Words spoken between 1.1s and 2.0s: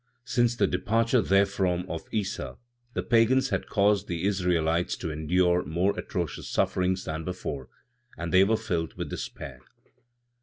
therefrom